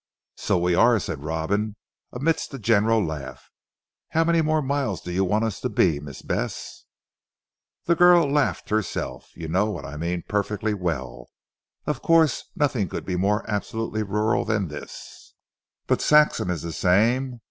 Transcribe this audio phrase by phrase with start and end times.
[0.37, 1.75] "So we are," said Robin
[2.11, 3.51] amidst a general laugh.
[4.09, 6.85] "How many more miles do you want us to be Miss Bess?"
[7.85, 9.29] The girl laughed herself.
[9.35, 11.27] "You know what I mean perfectly well.
[11.85, 15.35] Of course nothing could be more absolutely rural than this,
[15.85, 17.39] but Saxham is the same.